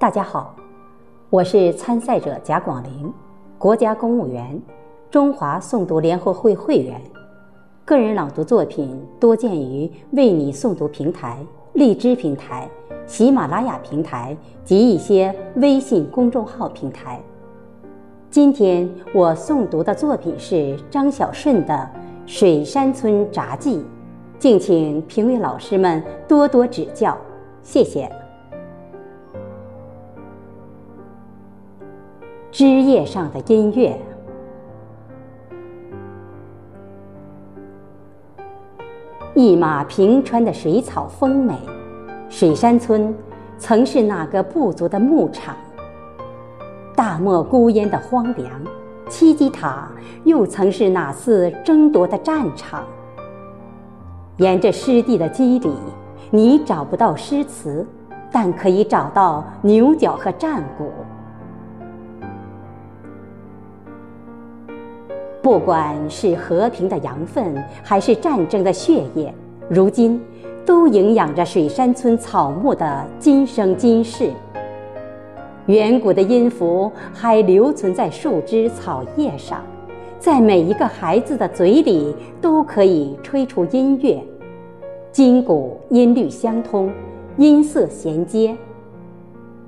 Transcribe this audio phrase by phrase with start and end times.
[0.00, 0.56] 大家好，
[1.28, 3.12] 我是参赛者贾广林，
[3.58, 4.58] 国家公务员，
[5.10, 6.98] 中华诵读联合会会员。
[7.84, 11.36] 个人朗读作品多见于为你诵读平台、
[11.74, 12.66] 荔枝平台、
[13.06, 14.34] 喜马拉雅平台
[14.64, 17.20] 及一些微信公众号平台。
[18.30, 21.74] 今天我诵读的作品是张小顺的
[22.24, 23.76] 《水山村札记》，
[24.38, 27.14] 敬请评委老师们多多指教，
[27.62, 28.10] 谢谢。
[32.52, 33.96] 枝叶上的音乐，
[39.36, 41.54] 一马平川的水草丰美。
[42.28, 43.14] 水山村
[43.56, 45.54] 曾是哪个部族的牧场？
[46.96, 48.50] 大漠孤烟的荒凉，
[49.08, 49.88] 七级塔
[50.24, 52.84] 又曾是哪次争夺的战场？
[54.38, 55.72] 沿着湿地的肌理，
[56.30, 57.86] 你找不到诗词，
[58.32, 60.90] 但可以找到牛角和战鼓。
[65.42, 69.32] 不管是和平的羊粪，还是战争的血液，
[69.70, 70.20] 如今
[70.66, 74.30] 都营养着水山村草木的今生今世。
[75.66, 79.64] 远古的音符还留存在树枝、草叶上，
[80.18, 84.22] 在每一个孩子的嘴里都可以吹出音乐。
[85.10, 86.92] 筋骨音律相通，
[87.38, 88.54] 音色衔接。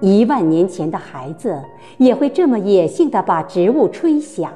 [0.00, 1.58] 一万年前的孩子
[1.96, 4.52] 也会这么野性的把植物吹响。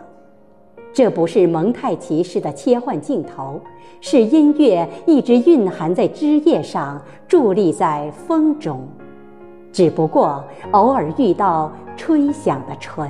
[0.99, 3.61] 这不是蒙太奇式的切换镜头，
[4.01, 8.81] 是音乐一直蕴含在枝叶上，伫立在风中。
[9.71, 13.09] 只不过偶尔遇到吹响的唇，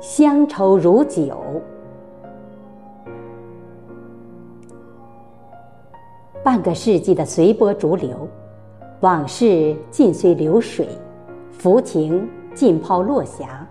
[0.00, 1.40] 乡愁如酒，
[6.42, 8.28] 半个世纪的随波逐流，
[8.98, 10.88] 往事尽随流水，
[11.52, 13.66] 浮情浸泡落霞，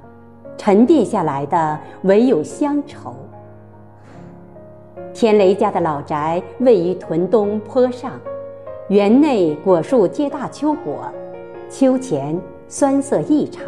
[0.57, 3.15] 沉淀下来的唯有乡愁。
[5.13, 8.11] 天雷家的老宅位于屯东坡上。
[8.89, 11.09] 园内果树结大秋果，
[11.69, 13.65] 秋前酸涩异常，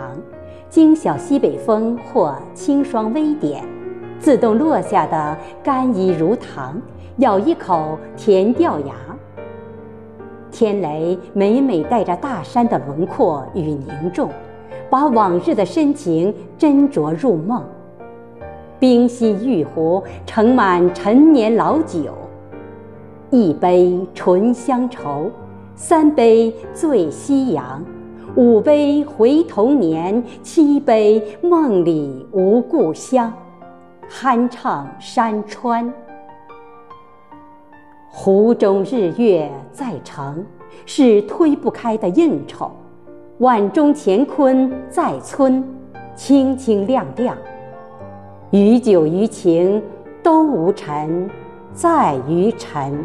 [0.69, 3.63] 经小西北风或清霜微点，
[4.19, 6.79] 自动落下的甘怡如糖，
[7.17, 8.93] 咬一口甜掉牙。
[10.51, 14.29] 天雷每每带着大山的轮廓与凝重，
[14.89, 17.63] 把往日的深情斟酌入梦。
[18.79, 22.13] 冰心玉壶盛满陈年老酒。
[23.31, 25.29] 一杯醇乡愁，
[25.75, 27.83] 三杯醉夕阳，
[28.35, 33.33] 五杯回童年，七杯梦里无故乡。
[34.07, 35.91] 酣畅山川，
[38.09, 40.45] 湖中日月在城，
[40.85, 42.69] 是推不开的应酬；
[43.39, 45.61] 碗中乾坤在村，
[46.15, 47.35] 清清亮亮。
[48.51, 49.83] 于酒于情，
[50.23, 51.29] 都无尘。
[51.73, 53.03] 在于尘。